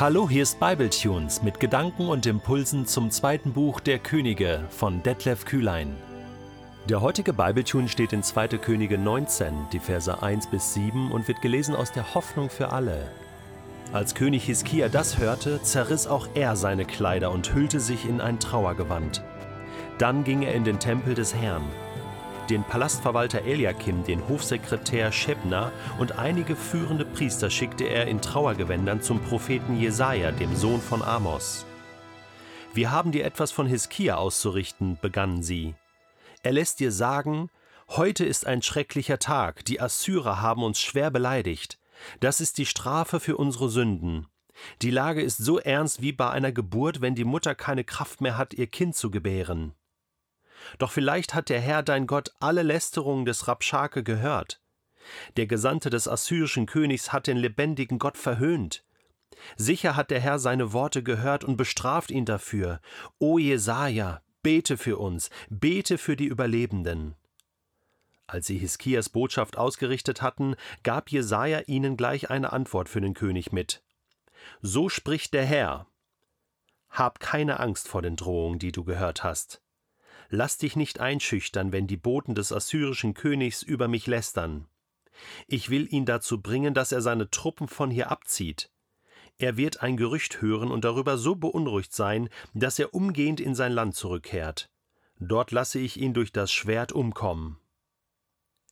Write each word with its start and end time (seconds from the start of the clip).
Hallo, 0.00 0.30
hier 0.30 0.44
ist 0.44 0.58
Bibletunes 0.58 1.42
mit 1.42 1.60
Gedanken 1.60 2.08
und 2.08 2.24
Impulsen 2.24 2.86
zum 2.86 3.10
zweiten 3.10 3.52
Buch 3.52 3.80
der 3.80 3.98
Könige 3.98 4.64
von 4.70 5.02
Detlef 5.02 5.44
Kühlein. 5.44 5.94
Der 6.88 7.02
heutige 7.02 7.34
Bibletune 7.34 7.86
steht 7.86 8.14
in 8.14 8.22
2. 8.22 8.48
Könige 8.56 8.96
19, 8.96 9.52
die 9.74 9.78
Verse 9.78 10.22
1 10.22 10.46
bis 10.46 10.72
7 10.72 11.12
und 11.12 11.28
wird 11.28 11.42
gelesen 11.42 11.76
aus 11.76 11.92
der 11.92 12.14
Hoffnung 12.14 12.48
für 12.48 12.72
alle. 12.72 13.10
Als 13.92 14.14
König 14.14 14.44
Hiskia 14.44 14.88
das 14.88 15.18
hörte, 15.18 15.60
zerriss 15.60 16.06
auch 16.06 16.28
er 16.32 16.56
seine 16.56 16.86
Kleider 16.86 17.30
und 17.30 17.52
hüllte 17.52 17.78
sich 17.78 18.08
in 18.08 18.22
ein 18.22 18.40
Trauergewand. 18.40 19.22
Dann 19.98 20.24
ging 20.24 20.40
er 20.40 20.54
in 20.54 20.64
den 20.64 20.78
Tempel 20.78 21.12
des 21.12 21.34
Herrn. 21.34 21.64
Den 22.50 22.64
Palastverwalter 22.64 23.42
Eliakim, 23.42 24.02
den 24.02 24.28
Hofsekretär 24.28 25.12
Schebna 25.12 25.70
und 26.00 26.18
einige 26.18 26.56
führende 26.56 27.04
Priester 27.04 27.48
schickte 27.48 27.84
er 27.84 28.08
in 28.08 28.20
Trauergewändern 28.20 29.02
zum 29.02 29.20
Propheten 29.20 29.78
Jesaja, 29.78 30.32
dem 30.32 30.56
Sohn 30.56 30.80
von 30.80 31.00
Amos. 31.00 31.64
Wir 32.74 32.90
haben 32.90 33.12
dir 33.12 33.24
etwas 33.24 33.52
von 33.52 33.68
Hiskia 33.68 34.16
auszurichten, 34.16 34.98
begannen 35.00 35.44
sie. 35.44 35.76
Er 36.42 36.50
lässt 36.50 36.80
dir 36.80 36.90
sagen, 36.90 37.50
heute 37.88 38.24
ist 38.24 38.48
ein 38.48 38.62
schrecklicher 38.62 39.20
Tag, 39.20 39.64
die 39.64 39.80
Assyrer 39.80 40.42
haben 40.42 40.64
uns 40.64 40.80
schwer 40.80 41.12
beleidigt. 41.12 41.78
Das 42.18 42.40
ist 42.40 42.58
die 42.58 42.66
Strafe 42.66 43.20
für 43.20 43.36
unsere 43.36 43.68
Sünden. 43.68 44.26
Die 44.82 44.90
Lage 44.90 45.22
ist 45.22 45.36
so 45.36 45.60
ernst 45.60 46.02
wie 46.02 46.12
bei 46.12 46.28
einer 46.30 46.50
Geburt, 46.50 47.00
wenn 47.00 47.14
die 47.14 47.24
Mutter 47.24 47.54
keine 47.54 47.84
Kraft 47.84 48.20
mehr 48.20 48.36
hat, 48.36 48.54
ihr 48.54 48.66
Kind 48.66 48.96
zu 48.96 49.12
gebären. 49.12 49.72
Doch 50.78 50.92
vielleicht 50.92 51.34
hat 51.34 51.48
der 51.48 51.60
Herr 51.60 51.82
dein 51.82 52.06
Gott 52.06 52.32
alle 52.40 52.62
Lästerungen 52.62 53.24
des 53.24 53.48
Rabschake 53.48 54.02
gehört. 54.02 54.60
Der 55.36 55.46
Gesandte 55.46 55.90
des 55.90 56.08
assyrischen 56.08 56.66
Königs 56.66 57.12
hat 57.12 57.26
den 57.26 57.36
lebendigen 57.36 57.98
Gott 57.98 58.16
verhöhnt. 58.16 58.84
Sicher 59.56 59.96
hat 59.96 60.10
der 60.10 60.20
Herr 60.20 60.38
seine 60.38 60.72
Worte 60.72 61.02
gehört 61.02 61.44
und 61.44 61.56
bestraft 61.56 62.10
ihn 62.10 62.24
dafür. 62.24 62.80
O 63.18 63.38
Jesaja, 63.38 64.22
bete 64.42 64.76
für 64.76 64.98
uns, 64.98 65.30
bete 65.48 65.98
für 65.98 66.16
die 66.16 66.26
Überlebenden. 66.26 67.14
Als 68.26 68.46
sie 68.46 68.58
Hiskias 68.58 69.08
Botschaft 69.08 69.56
ausgerichtet 69.56 70.22
hatten, 70.22 70.54
gab 70.82 71.10
Jesaja 71.10 71.60
ihnen 71.66 71.96
gleich 71.96 72.30
eine 72.30 72.52
Antwort 72.52 72.88
für 72.88 73.00
den 73.00 73.14
König 73.14 73.50
mit. 73.52 73.82
So 74.62 74.88
spricht 74.88 75.34
der 75.34 75.44
Herr: 75.44 75.86
Hab 76.90 77.18
keine 77.18 77.58
Angst 77.58 77.88
vor 77.88 78.02
den 78.02 78.16
Drohungen, 78.16 78.58
die 78.58 78.72
du 78.72 78.84
gehört 78.84 79.24
hast. 79.24 79.62
Lass 80.30 80.58
dich 80.58 80.76
nicht 80.76 81.00
einschüchtern, 81.00 81.72
wenn 81.72 81.88
die 81.88 81.96
Boten 81.96 82.36
des 82.36 82.52
assyrischen 82.52 83.14
Königs 83.14 83.62
über 83.62 83.88
mich 83.88 84.06
lästern. 84.06 84.68
Ich 85.48 85.70
will 85.70 85.92
ihn 85.92 86.06
dazu 86.06 86.40
bringen, 86.40 86.72
dass 86.72 86.92
er 86.92 87.02
seine 87.02 87.30
Truppen 87.30 87.66
von 87.66 87.90
hier 87.90 88.10
abzieht. 88.10 88.70
Er 89.38 89.56
wird 89.56 89.82
ein 89.82 89.96
Gerücht 89.96 90.40
hören 90.40 90.70
und 90.70 90.84
darüber 90.84 91.18
so 91.18 91.34
beunruhigt 91.34 91.92
sein, 91.92 92.28
dass 92.54 92.78
er 92.78 92.94
umgehend 92.94 93.40
in 93.40 93.56
sein 93.56 93.72
Land 93.72 93.96
zurückkehrt. 93.96 94.70
Dort 95.18 95.50
lasse 95.50 95.80
ich 95.80 95.98
ihn 95.98 96.14
durch 96.14 96.32
das 96.32 96.52
Schwert 96.52 96.92
umkommen. 96.92 97.58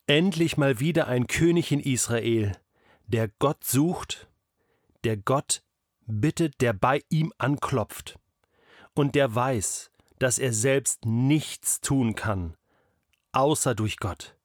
Endlich 0.06 0.56
mal 0.56 0.78
wieder 0.78 1.09
ein 1.09 1.27
König 1.27 1.72
in 1.72 1.81
Israel, 1.81 2.53
der 3.06 3.28
Gott 3.28 3.65
sucht, 3.65 4.28
der 5.05 5.17
Gott 5.17 5.62
bittet, 6.06 6.61
der 6.61 6.72
bei 6.72 7.03
ihm 7.11 7.33
anklopft 7.37 8.19
und 8.95 9.15
der 9.15 9.34
weiß, 9.34 9.91
dass 10.19 10.38
er 10.38 10.52
selbst 10.52 11.05
nichts 11.05 11.80
tun 11.80 12.14
kann, 12.14 12.56
außer 13.33 13.74
durch 13.74 13.98
Gott. 13.98 14.36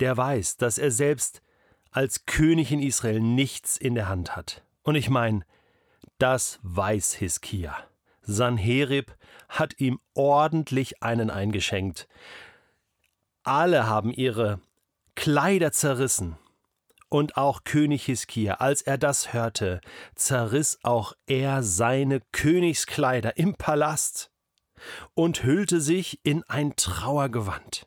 Der 0.00 0.16
weiß, 0.16 0.56
dass 0.56 0.78
er 0.78 0.90
selbst 0.90 1.42
als 1.90 2.26
König 2.26 2.72
in 2.72 2.82
Israel 2.82 3.20
nichts 3.20 3.76
in 3.76 3.94
der 3.94 4.08
Hand 4.08 4.36
hat. 4.36 4.62
Und 4.82 4.94
ich 4.94 5.08
meine, 5.08 5.44
das 6.18 6.58
weiß 6.62 7.14
Hiskia. 7.14 7.76
Sanherib 8.22 9.14
hat 9.48 9.80
ihm 9.80 10.00
ordentlich 10.14 11.02
einen 11.02 11.30
eingeschenkt. 11.30 12.08
Alle 13.42 13.86
haben 13.86 14.12
ihre 14.12 14.60
Kleider 15.14 15.72
zerrissen. 15.72 16.36
Und 17.08 17.36
auch 17.36 17.62
König 17.62 18.04
Hiskia, 18.04 18.54
als 18.54 18.82
er 18.82 18.98
das 18.98 19.32
hörte, 19.32 19.80
zerriss 20.16 20.80
auch 20.82 21.14
er 21.26 21.62
seine 21.62 22.20
Königskleider 22.32 23.36
im 23.36 23.54
Palast 23.54 24.32
und 25.14 25.44
hüllte 25.44 25.80
sich 25.80 26.20
in 26.22 26.42
ein 26.44 26.74
Trauergewand. 26.76 27.86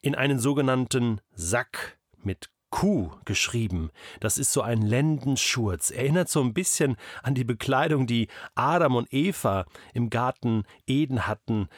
In 0.00 0.14
einen 0.14 0.38
sogenannten 0.38 1.20
Sack 1.34 1.98
mit 2.22 2.50
Kuh 2.70 3.10
geschrieben. 3.24 3.90
Das 4.20 4.36
ist 4.36 4.52
so 4.52 4.60
ein 4.60 4.82
Lendenschurz. 4.82 5.90
Erinnert 5.90 6.28
so 6.28 6.42
ein 6.42 6.52
bisschen 6.52 6.96
an 7.22 7.34
die 7.34 7.44
Bekleidung, 7.44 8.06
die 8.06 8.28
Adam 8.54 8.96
und 8.96 9.12
Eva 9.12 9.64
im 9.94 10.10
Garten 10.10 10.64
Eden 10.86 11.26
hatten. 11.26 11.68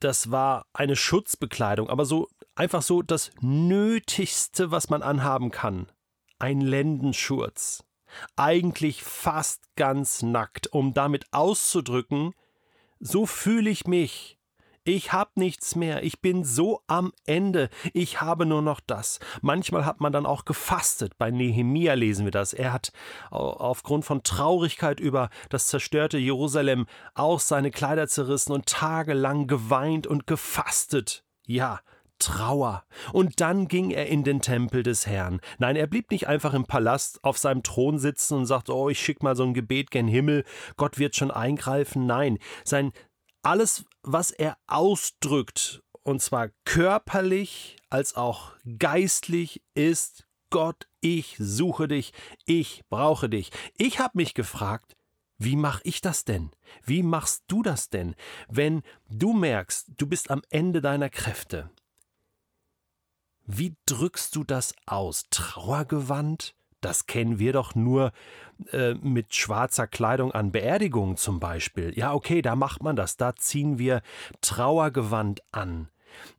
Das 0.00 0.30
war 0.30 0.66
eine 0.72 0.96
Schutzbekleidung, 0.96 1.88
aber 1.88 2.04
so 2.04 2.28
einfach 2.54 2.82
so 2.82 3.02
das 3.02 3.30
Nötigste, 3.40 4.70
was 4.70 4.90
man 4.90 5.02
anhaben 5.02 5.50
kann. 5.50 5.86
Ein 6.38 6.60
Lendenschurz. 6.60 7.84
Eigentlich 8.36 9.02
fast 9.02 9.64
ganz 9.76 10.22
nackt, 10.22 10.72
um 10.72 10.92
damit 10.92 11.26
auszudrücken, 11.32 12.34
so 13.00 13.26
fühle 13.26 13.70
ich 13.70 13.86
mich. 13.86 14.36
Ich 14.88 15.12
hab 15.12 15.36
nichts 15.36 15.74
mehr, 15.74 16.04
ich 16.04 16.20
bin 16.20 16.44
so 16.44 16.80
am 16.86 17.12
Ende, 17.26 17.70
ich 17.92 18.20
habe 18.20 18.46
nur 18.46 18.62
noch 18.62 18.78
das. 18.78 19.18
Manchmal 19.42 19.84
hat 19.84 20.00
man 20.00 20.12
dann 20.12 20.26
auch 20.26 20.44
gefastet, 20.44 21.18
bei 21.18 21.32
Nehemia 21.32 21.94
lesen 21.94 22.24
wir 22.24 22.30
das. 22.30 22.52
Er 22.52 22.72
hat 22.72 22.92
aufgrund 23.32 24.04
von 24.04 24.22
Traurigkeit 24.22 25.00
über 25.00 25.30
das 25.50 25.66
zerstörte 25.66 26.18
Jerusalem 26.18 26.86
auch 27.14 27.40
seine 27.40 27.72
Kleider 27.72 28.06
zerrissen 28.06 28.52
und 28.52 28.66
tagelang 28.66 29.48
geweint 29.48 30.06
und 30.06 30.28
gefastet. 30.28 31.24
Ja, 31.48 31.80
Trauer. 32.18 32.84
Und 33.12 33.40
dann 33.40 33.68
ging 33.68 33.90
er 33.90 34.06
in 34.06 34.24
den 34.24 34.40
Tempel 34.40 34.82
des 34.82 35.06
Herrn. 35.06 35.40
Nein, 35.58 35.76
er 35.76 35.86
blieb 35.86 36.10
nicht 36.10 36.28
einfach 36.28 36.54
im 36.54 36.64
Palast 36.64 37.22
auf 37.24 37.38
seinem 37.38 37.62
Thron 37.62 37.98
sitzen 37.98 38.38
und 38.38 38.46
sagte, 38.46 38.74
oh, 38.74 38.88
ich 38.88 39.00
schick 39.00 39.22
mal 39.22 39.36
so 39.36 39.44
ein 39.44 39.54
Gebet 39.54 39.90
gen 39.90 40.08
Himmel, 40.08 40.44
Gott 40.76 40.98
wird 40.98 41.16
schon 41.16 41.30
eingreifen. 41.30 42.06
Nein, 42.06 42.38
sein 42.64 42.92
alles, 43.42 43.84
was 44.02 44.32
er 44.32 44.58
ausdrückt, 44.66 45.82
und 46.02 46.20
zwar 46.20 46.48
körperlich 46.64 47.76
als 47.90 48.14
auch 48.14 48.52
geistlich, 48.78 49.62
ist 49.74 50.26
Gott, 50.50 50.88
ich 51.00 51.36
suche 51.38 51.88
dich, 51.88 52.12
ich 52.44 52.82
brauche 52.88 53.28
dich. 53.28 53.50
Ich 53.76 53.98
habe 53.98 54.18
mich 54.18 54.34
gefragt, 54.34 54.96
wie 55.38 55.56
mache 55.56 55.80
ich 55.84 56.00
das 56.00 56.24
denn? 56.24 56.50
Wie 56.84 57.02
machst 57.02 57.44
du 57.48 57.62
das 57.62 57.90
denn, 57.90 58.14
wenn 58.48 58.82
du 59.08 59.32
merkst, 59.32 59.92
du 59.96 60.06
bist 60.06 60.30
am 60.30 60.42
Ende 60.50 60.80
deiner 60.80 61.10
Kräfte? 61.10 61.70
Wie 63.46 63.76
drückst 63.86 64.34
du 64.34 64.44
das 64.44 64.74
aus? 64.86 65.26
Trauergewand? 65.30 66.54
Das 66.80 67.06
kennen 67.06 67.38
wir 67.38 67.52
doch 67.52 67.74
nur 67.74 68.12
äh, 68.72 68.94
mit 68.94 69.34
schwarzer 69.34 69.86
Kleidung 69.86 70.32
an 70.32 70.52
Beerdigungen 70.52 71.16
zum 71.16 71.40
Beispiel. 71.40 71.96
Ja, 71.96 72.12
okay, 72.12 72.42
da 72.42 72.54
macht 72.54 72.82
man 72.82 72.96
das, 72.96 73.16
da 73.16 73.34
ziehen 73.34 73.78
wir 73.78 74.02
Trauergewand 74.40 75.42
an. 75.52 75.88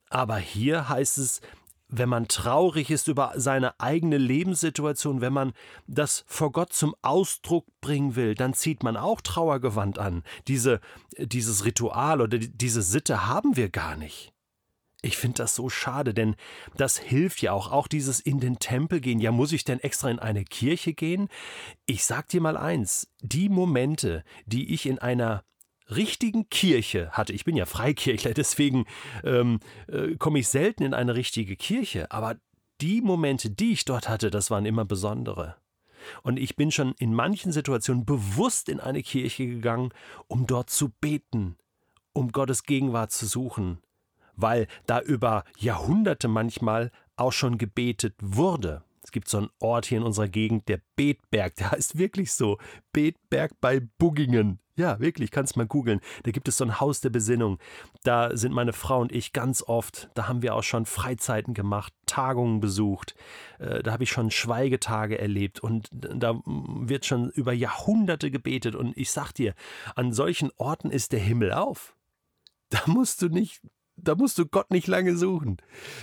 Aber 0.09 0.37
hier 0.37 0.89
heißt 0.89 1.17
es, 1.17 1.41
wenn 1.89 2.09
man 2.09 2.27
traurig 2.27 2.91
ist 2.91 3.07
über 3.07 3.33
seine 3.35 3.79
eigene 3.79 4.17
Lebenssituation, 4.17 5.21
wenn 5.21 5.33
man 5.33 5.53
das 5.87 6.25
vor 6.27 6.51
Gott 6.51 6.73
zum 6.73 6.95
Ausdruck 7.01 7.65
bringen 7.79 8.15
will, 8.15 8.35
dann 8.35 8.53
zieht 8.53 8.83
man 8.83 8.97
auch 8.97 9.21
Trauergewand 9.21 9.97
an. 9.97 10.23
Diese, 10.47 10.81
dieses 11.17 11.63
Ritual 11.63 12.21
oder 12.21 12.37
diese 12.37 12.81
Sitte 12.81 13.27
haben 13.27 13.55
wir 13.55 13.69
gar 13.69 13.95
nicht. 13.95 14.33
Ich 15.01 15.17
finde 15.17 15.43
das 15.43 15.53
so 15.53 15.69
schade, 15.69 16.13
denn 16.13 16.35
das 16.75 16.97
hilft 16.97 17.41
ja 17.41 17.51
auch, 17.51 17.71
auch 17.71 17.87
dieses 17.87 18.19
in 18.19 18.39
den 18.39 18.57
Tempel 18.57 18.99
gehen. 18.99 19.19
Ja, 19.19 19.31
muss 19.31 19.51
ich 19.51 19.63
denn 19.63 19.79
extra 19.79 20.09
in 20.09 20.19
eine 20.19 20.43
Kirche 20.43 20.93
gehen? 20.93 21.29
Ich 21.85 22.03
sag 22.03 22.29
dir 22.29 22.41
mal 22.41 22.57
eins, 22.57 23.07
die 23.21 23.49
Momente, 23.49 24.23
die 24.47 24.73
ich 24.73 24.87
in 24.87 24.97
einer 24.97 25.43
richtigen 25.89 26.49
Kirche 26.49 27.11
hatte, 27.11 27.31
ich 27.31 27.45
bin 27.45 27.55
ja 27.55 27.65
Freikirchler, 27.65 28.33
deswegen 28.35 28.85
ähm, 29.23 29.59
äh, 29.87 30.15
komme 30.15 30.39
ich 30.39 30.47
selten 30.47 30.83
in 30.83 30.93
eine 30.93 31.15
richtige 31.15 31.55
Kirche, 31.55 32.11
aber 32.11 32.35
die 32.81 33.01
Momente, 33.01 33.49
die 33.49 33.73
ich 33.73 33.85
dort 33.85 34.09
hatte, 34.09 34.29
das 34.29 34.51
waren 34.51 34.65
immer 34.65 34.85
besondere. 34.85 35.55
Und 36.23 36.37
ich 36.37 36.55
bin 36.55 36.71
schon 36.71 36.93
in 36.99 37.13
manchen 37.13 37.51
Situationen 37.51 38.05
bewusst 38.05 38.69
in 38.69 38.79
eine 38.79 39.03
Kirche 39.03 39.45
gegangen, 39.45 39.89
um 40.27 40.47
dort 40.47 40.69
zu 40.69 40.89
beten, 40.89 41.57
um 42.13 42.31
Gottes 42.31 42.63
Gegenwart 42.63 43.11
zu 43.11 43.25
suchen, 43.25 43.79
weil 44.37 44.67
da 44.85 45.01
über 45.01 45.43
Jahrhunderte 45.57 46.27
manchmal 46.27 46.91
auch 47.17 47.33
schon 47.33 47.57
gebetet 47.57 48.15
wurde. 48.21 48.83
Es 49.03 49.11
gibt 49.11 49.29
so 49.29 49.37
einen 49.37 49.49
Ort 49.59 49.85
hier 49.85 49.99
in 49.99 50.03
unserer 50.03 50.27
Gegend, 50.27 50.67
der 50.67 50.81
Betberg, 50.95 51.55
der 51.55 51.71
heißt 51.71 51.97
wirklich 51.97 52.33
so, 52.33 52.57
Betberg 52.91 53.53
bei 53.61 53.79
Buggingen. 53.79 54.59
Ja, 54.77 54.99
wirklich, 54.99 55.31
kannst 55.31 55.57
mal 55.57 55.65
googeln. 55.65 56.01
Da 56.23 56.31
gibt 56.31 56.47
es 56.47 56.57
so 56.57 56.63
ein 56.63 56.79
Haus 56.79 57.01
der 57.01 57.09
Besinnung. 57.09 57.57
Da 58.03 58.37
sind 58.37 58.53
meine 58.53 58.73
Frau 58.73 59.01
und 59.01 59.11
ich 59.11 59.33
ganz 59.33 59.63
oft. 59.63 60.09
Da 60.13 60.27
haben 60.27 60.43
wir 60.43 60.53
auch 60.53 60.61
schon 60.61 60.85
Freizeiten 60.85 61.55
gemacht, 61.55 61.93
Tagungen 62.05 62.59
besucht. 62.59 63.15
Äh, 63.57 63.81
da 63.81 63.93
habe 63.93 64.03
ich 64.03 64.11
schon 64.11 64.29
Schweigetage 64.29 65.17
erlebt 65.17 65.61
und 65.61 65.89
da 65.91 66.39
wird 66.43 67.05
schon 67.05 67.31
über 67.31 67.53
Jahrhunderte 67.53 68.29
gebetet. 68.29 68.75
Und 68.75 68.95
ich 68.95 69.09
sag 69.09 69.31
dir, 69.31 69.55
an 69.95 70.13
solchen 70.13 70.51
Orten 70.57 70.91
ist 70.91 71.11
der 71.11 71.21
Himmel 71.21 71.53
auf. 71.53 71.95
Da 72.69 72.81
musst 72.85 73.21
du 73.21 73.29
nicht, 73.29 73.61
da 73.97 74.15
musst 74.15 74.37
du 74.37 74.45
Gott 74.45 74.71
nicht 74.71 74.87
lange 74.87 75.17
suchen. 75.17 75.57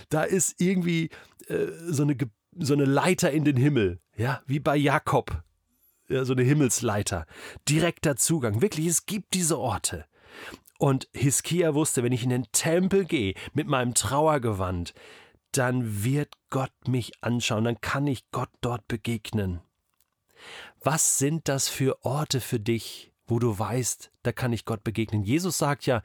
Da 0.09 0.23
ist 0.23 0.61
irgendwie 0.61 1.11
äh, 1.49 1.67
so 1.87 2.03
eine 2.03 2.17
so 2.57 2.75
eine 2.75 2.85
Leiter 2.85 3.33
in 3.33 3.45
den 3.45 3.57
Himmel, 3.57 3.99
ja, 4.17 4.43
wie 4.47 4.61
bei 4.61 4.77
Jakob 4.77 5.43
so 6.09 6.33
eine 6.33 6.43
Himmelsleiter, 6.43 7.27
direkter 7.69 8.17
Zugang. 8.17 8.61
Wirklich, 8.63 8.87
es 8.87 9.07
gibt 9.07 9.35
diese 9.35 9.59
Orte. 9.59 10.05
Und 10.79 11.09
Hiskia 11.13 11.75
wusste, 11.75 12.03
wenn 12.03 12.13
ich 12.13 12.25
in 12.25 12.31
den 12.31 12.47
Tempel 12.53 13.05
gehe 13.05 13.35
mit 13.53 13.69
meinem 13.69 13.95
Trauergewand, 13.95 14.93
dann 15.53 16.05
wird 16.05 16.35
Gott 16.51 16.73
mich 16.87 17.13
anschauen, 17.23 17.65
dann 17.65 17.81
kann 17.81 18.07
ich 18.07 18.31
Gott 18.33 18.51
dort 18.61 18.87
begegnen. 18.89 19.61
Was 20.83 21.19
sind 21.19 21.49
das 21.49 21.69
für 21.69 22.05
Orte 22.05 22.41
für 22.41 22.61
dich, 22.61 23.13
wo 23.27 23.39
du 23.39 23.59
weißt, 23.59 24.11
da 24.23 24.33
kann 24.33 24.53
ich 24.53 24.65
Gott 24.65 24.85
begegnen? 24.85 25.23
Jesus 25.23 25.59
sagt 25.59 25.87
ja, 25.87 26.03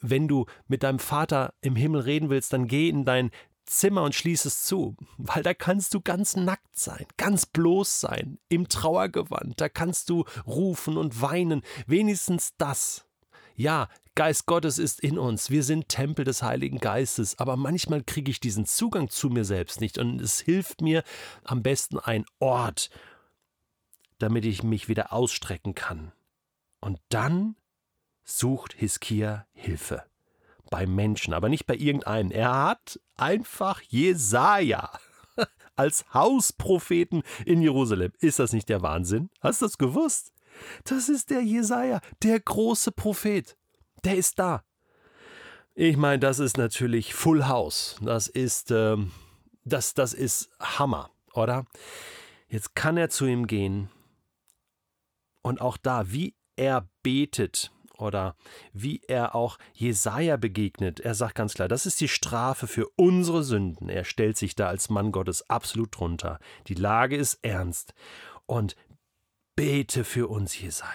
wenn 0.00 0.28
du 0.28 0.46
mit 0.66 0.82
deinem 0.82 0.98
Vater 0.98 1.54
im 1.60 1.76
Himmel 1.76 2.02
reden 2.02 2.30
willst, 2.30 2.52
dann 2.52 2.68
geh 2.68 2.88
in 2.88 3.04
dein 3.04 3.30
Zimmer 3.66 4.02
und 4.02 4.14
schließ 4.14 4.44
es 4.44 4.64
zu, 4.64 4.96
weil 5.16 5.42
da 5.42 5.54
kannst 5.54 5.94
du 5.94 6.00
ganz 6.00 6.36
nackt 6.36 6.78
sein, 6.78 7.06
ganz 7.16 7.46
bloß 7.46 8.00
sein, 8.00 8.38
im 8.48 8.68
Trauergewand, 8.68 9.60
da 9.60 9.68
kannst 9.68 10.10
du 10.10 10.24
rufen 10.46 10.98
und 10.98 11.22
weinen, 11.22 11.62
wenigstens 11.86 12.54
das. 12.58 13.06
Ja, 13.56 13.88
Geist 14.16 14.46
Gottes 14.46 14.78
ist 14.78 15.00
in 15.00 15.18
uns, 15.18 15.50
wir 15.50 15.64
sind 15.64 15.88
Tempel 15.88 16.24
des 16.24 16.42
Heiligen 16.42 16.78
Geistes, 16.78 17.38
aber 17.38 17.56
manchmal 17.56 18.02
kriege 18.02 18.30
ich 18.30 18.38
diesen 18.38 18.66
Zugang 18.66 19.08
zu 19.08 19.28
mir 19.28 19.44
selbst 19.44 19.80
nicht 19.80 19.98
und 19.98 20.20
es 20.20 20.40
hilft 20.40 20.82
mir 20.82 21.02
am 21.42 21.62
besten 21.62 21.98
ein 21.98 22.24
Ort, 22.38 22.90
damit 24.18 24.44
ich 24.44 24.62
mich 24.62 24.88
wieder 24.88 25.12
ausstrecken 25.12 25.74
kann. 25.74 26.12
Und 26.84 27.00
dann 27.08 27.56
sucht 28.24 28.74
Hiskia 28.74 29.46
Hilfe 29.54 30.04
bei 30.68 30.86
Menschen, 30.86 31.32
aber 31.32 31.48
nicht 31.48 31.64
bei 31.64 31.76
irgendeinem. 31.76 32.30
Er 32.30 32.62
hat 32.62 33.00
einfach 33.16 33.80
Jesaja 33.80 34.90
als 35.76 36.04
Hauspropheten 36.12 37.22
in 37.46 37.62
Jerusalem. 37.62 38.12
Ist 38.18 38.38
das 38.38 38.52
nicht 38.52 38.68
der 38.68 38.82
Wahnsinn? 38.82 39.30
Hast 39.40 39.62
du 39.62 39.64
das 39.64 39.78
gewusst? 39.78 40.30
Das 40.84 41.08
ist 41.08 41.30
der 41.30 41.40
Jesaja, 41.42 42.02
der 42.22 42.38
große 42.38 42.92
Prophet. 42.92 43.56
Der 44.04 44.18
ist 44.18 44.38
da. 44.38 44.62
Ich 45.74 45.96
meine, 45.96 46.18
das 46.18 46.38
ist 46.38 46.58
natürlich 46.58 47.14
Full 47.14 47.46
House. 47.48 47.96
Das 48.02 48.26
ist, 48.26 48.70
ähm, 48.70 49.10
das, 49.64 49.94
das 49.94 50.12
ist 50.12 50.50
Hammer, 50.60 51.10
oder? 51.32 51.64
Jetzt 52.46 52.74
kann 52.74 52.98
er 52.98 53.08
zu 53.08 53.24
ihm 53.24 53.46
gehen 53.46 53.88
und 55.40 55.62
auch 55.62 55.78
da, 55.78 56.12
wie 56.12 56.34
er 56.56 56.88
betet, 57.02 57.70
oder 57.98 58.36
wie 58.72 59.02
er 59.06 59.34
auch 59.34 59.58
Jesaja 59.72 60.36
begegnet. 60.36 61.00
Er 61.00 61.14
sagt 61.14 61.36
ganz 61.36 61.54
klar, 61.54 61.68
das 61.68 61.86
ist 61.86 62.00
die 62.00 62.08
Strafe 62.08 62.66
für 62.66 62.88
unsere 62.96 63.42
Sünden. 63.42 63.88
Er 63.88 64.04
stellt 64.04 64.36
sich 64.36 64.54
da 64.54 64.66
als 64.68 64.90
Mann 64.90 65.12
Gottes 65.12 65.48
absolut 65.48 65.96
drunter. 65.96 66.38
Die 66.66 66.74
Lage 66.74 67.16
ist 67.16 67.38
ernst. 67.42 67.94
Und 68.46 68.76
bete 69.56 70.04
für 70.04 70.28
uns, 70.28 70.60
Jesaja. 70.60 70.90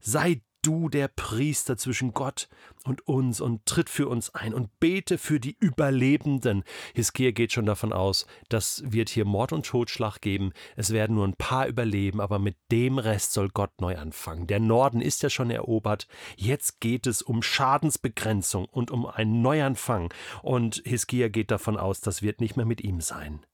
Sei 0.00 0.42
du 0.62 0.88
der 0.88 1.08
Priester 1.08 1.76
zwischen 1.76 2.12
Gott 2.12 2.48
und 2.84 3.06
uns 3.06 3.40
und 3.40 3.66
tritt 3.66 3.90
für 3.90 4.08
uns 4.08 4.34
ein 4.34 4.54
und 4.54 4.78
bete 4.80 5.18
für 5.18 5.40
die 5.40 5.56
Überlebenden. 5.58 6.64
Hiskia 6.94 7.32
geht 7.32 7.52
schon 7.52 7.66
davon 7.66 7.92
aus, 7.92 8.26
das 8.48 8.82
wird 8.86 9.08
hier 9.08 9.24
Mord 9.24 9.52
und 9.52 9.66
Totschlag 9.66 10.20
geben. 10.20 10.52
Es 10.76 10.90
werden 10.90 11.16
nur 11.16 11.26
ein 11.26 11.36
paar 11.36 11.66
überleben, 11.66 12.20
aber 12.20 12.38
mit 12.38 12.56
dem 12.70 12.98
Rest 12.98 13.32
soll 13.32 13.48
Gott 13.48 13.80
neu 13.80 13.98
anfangen. 13.98 14.46
Der 14.46 14.60
Norden 14.60 15.00
ist 15.00 15.22
ja 15.22 15.30
schon 15.30 15.50
erobert. 15.50 16.06
Jetzt 16.36 16.80
geht 16.80 17.06
es 17.06 17.22
um 17.22 17.42
Schadensbegrenzung 17.42 18.64
und 18.66 18.90
um 18.90 19.06
einen 19.06 19.42
Neuanfang. 19.42 20.12
Und 20.42 20.82
Hiskia 20.84 21.28
geht 21.28 21.50
davon 21.50 21.76
aus, 21.76 22.00
das 22.00 22.22
wird 22.22 22.40
nicht 22.40 22.56
mehr 22.56 22.66
mit 22.66 22.80
ihm 22.82 23.00
sein. 23.00 23.44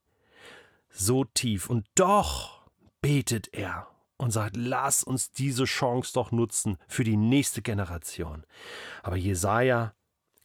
So 0.90 1.24
tief 1.24 1.68
und 1.70 1.86
doch 1.94 2.62
betet 3.00 3.52
er 3.52 3.88
und 4.18 4.32
sagt, 4.32 4.56
lass 4.56 5.02
uns 5.02 5.30
diese 5.30 5.64
Chance 5.64 6.12
doch 6.12 6.32
nutzen 6.32 6.76
für 6.86 7.04
die 7.04 7.16
nächste 7.16 7.62
Generation. 7.62 8.44
Aber 9.02 9.16
Jesaja 9.16 9.94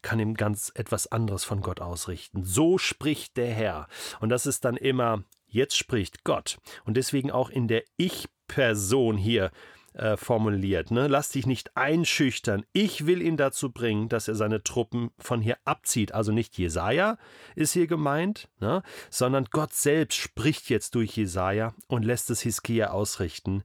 kann 0.02 0.20
ihm 0.20 0.36
ganz 0.36 0.72
etwas 0.76 1.08
anderes 1.08 1.44
von 1.44 1.62
Gott 1.62 1.82
ausrichten. 1.82 2.44
So 2.44 2.78
spricht 2.78 3.36
der 3.38 3.52
Herr. 3.52 3.88
Und 4.20 4.30
das 4.30 4.46
ist 4.46 4.64
dann 4.64 4.78
immer, 4.78 5.24
jetzt 5.48 5.76
spricht 5.76 6.24
Gott. 6.24 6.60
Und 6.86 6.96
deswegen 6.96 7.32
auch 7.32 7.50
in 7.50 7.68
der 7.68 7.84
Ich-Person 7.98 9.18
hier 9.18 9.52
äh, 9.94 10.18
formuliert. 10.18 10.92
Ne? 10.92 11.08
Lass 11.08 11.30
dich 11.30 11.46
nicht 11.46 11.76
einschüchtern. 11.78 12.66
Ich 12.74 13.06
will 13.06 13.22
ihn 13.22 13.38
dazu 13.38 13.72
bringen, 13.72 14.10
dass 14.10 14.28
er 14.28 14.36
seine 14.36 14.64
Truppen 14.64 15.12
von 15.18 15.42
hier 15.42 15.58
abzieht. 15.66 16.14
Also 16.14 16.32
nicht 16.32 16.58
Jesaja 16.58 17.18
ist 17.56 17.74
hier 17.74 17.88
gemeint, 17.88 18.50
ne? 18.60 18.84
sondern 19.10 19.46
Gott 19.52 19.74
selbst 19.74 20.18
spricht 20.18 20.70
jetzt 20.70 20.96
durch 20.96 21.16
Jesaja 21.16 21.74
und 21.88 22.04
lässt 22.04 22.30
es 22.30 22.42
Hiskia 22.42 22.92
ausrichten. 22.92 23.64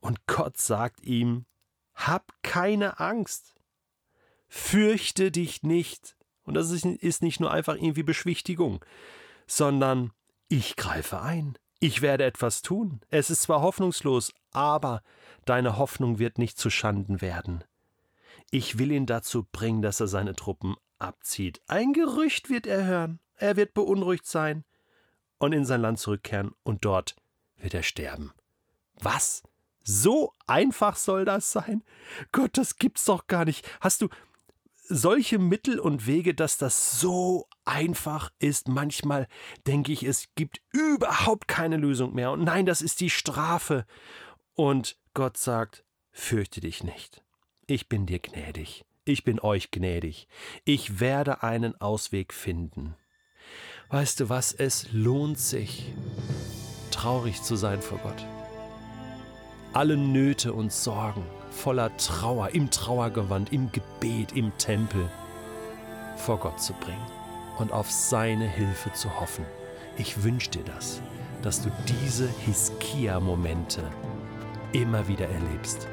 Und 0.00 0.26
Gott 0.26 0.58
sagt 0.58 1.04
ihm: 1.04 1.46
Hab 1.94 2.32
keine 2.42 3.00
Angst. 3.00 3.54
Fürchte 4.48 5.30
dich 5.30 5.62
nicht. 5.62 6.16
Und 6.44 6.54
das 6.54 6.70
ist 6.70 7.22
nicht 7.22 7.40
nur 7.40 7.50
einfach 7.50 7.74
irgendwie 7.74 8.02
Beschwichtigung, 8.02 8.82
sondern 9.46 10.12
ich 10.48 10.76
greife 10.76 11.20
ein. 11.20 11.58
Ich 11.78 12.00
werde 12.00 12.24
etwas 12.24 12.62
tun. 12.62 13.00
Es 13.10 13.30
ist 13.30 13.42
zwar 13.42 13.60
hoffnungslos, 13.60 14.32
aber 14.52 15.02
deine 15.44 15.78
Hoffnung 15.78 16.18
wird 16.18 16.38
nicht 16.38 16.58
zu 16.58 16.70
Schanden 16.70 17.20
werden. 17.20 17.64
Ich 18.50 18.78
will 18.78 18.92
ihn 18.92 19.06
dazu 19.06 19.46
bringen, 19.50 19.82
dass 19.82 20.00
er 20.00 20.08
seine 20.08 20.34
Truppen 20.34 20.76
abzieht. 20.98 21.60
Ein 21.66 21.92
Gerücht 21.92 22.50
wird 22.50 22.66
er 22.66 22.84
hören. 22.84 23.20
Er 23.34 23.56
wird 23.56 23.74
beunruhigt 23.74 24.26
sein 24.26 24.64
und 25.38 25.52
in 25.52 25.64
sein 25.64 25.80
Land 25.80 25.98
zurückkehren 25.98 26.52
und 26.62 26.84
dort 26.84 27.16
wird 27.56 27.74
er 27.74 27.82
sterben. 27.82 28.32
Was? 29.00 29.42
So 29.84 30.34
einfach 30.46 30.96
soll 30.96 31.24
das 31.24 31.52
sein? 31.52 31.82
Gott, 32.32 32.58
das 32.58 32.76
gibt's 32.76 33.04
doch 33.04 33.26
gar 33.26 33.44
nicht. 33.44 33.66
Hast 33.80 34.02
du 34.02 34.08
solche 34.88 35.38
Mittel 35.38 35.78
und 35.78 36.06
Wege, 36.06 36.34
dass 36.34 36.58
das 36.58 37.00
so 37.00 37.46
einfach 37.64 38.30
ist? 38.38 38.68
Manchmal 38.68 39.28
denke 39.66 39.92
ich, 39.92 40.02
es 40.02 40.28
gibt 40.34 40.60
überhaupt 40.72 41.48
keine 41.48 41.76
Lösung 41.76 42.14
mehr. 42.14 42.32
Und 42.32 42.44
nein, 42.44 42.66
das 42.66 42.82
ist 42.82 43.00
die 43.00 43.10
Strafe. 43.10 43.86
Und 44.58 44.96
Gott 45.14 45.36
sagt, 45.36 45.84
fürchte 46.10 46.60
dich 46.60 46.82
nicht. 46.82 47.22
Ich 47.68 47.88
bin 47.88 48.06
dir 48.06 48.18
gnädig. 48.18 48.84
Ich 49.04 49.22
bin 49.22 49.38
euch 49.38 49.70
gnädig. 49.70 50.26
Ich 50.64 50.98
werde 50.98 51.44
einen 51.44 51.80
Ausweg 51.80 52.34
finden. 52.34 52.96
Weißt 53.88 54.18
du 54.18 54.28
was, 54.30 54.52
es 54.52 54.88
lohnt 54.90 55.38
sich, 55.38 55.92
traurig 56.90 57.40
zu 57.40 57.54
sein 57.54 57.80
vor 57.80 57.98
Gott. 57.98 58.26
Alle 59.74 59.96
Nöte 59.96 60.52
und 60.52 60.72
Sorgen 60.72 61.24
voller 61.52 61.96
Trauer, 61.96 62.48
im 62.48 62.68
Trauergewand, 62.68 63.52
im 63.52 63.70
Gebet, 63.70 64.32
im 64.32 64.50
Tempel 64.58 65.08
vor 66.16 66.40
Gott 66.40 66.60
zu 66.60 66.72
bringen 66.72 67.06
und 67.58 67.70
auf 67.70 67.92
seine 67.92 68.48
Hilfe 68.48 68.92
zu 68.92 69.20
hoffen. 69.20 69.46
Ich 69.98 70.24
wünsche 70.24 70.50
dir 70.50 70.64
das, 70.64 71.00
dass 71.42 71.62
du 71.62 71.70
diese 71.86 72.28
Hiskia-Momente 72.44 73.84
immer 74.72 75.06
wieder 75.08 75.28
erlebst. 75.28 75.88